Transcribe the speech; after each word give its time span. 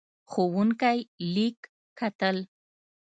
ښوونکی 0.31 0.99
لیک 1.33 1.57
کتل. 1.99 2.37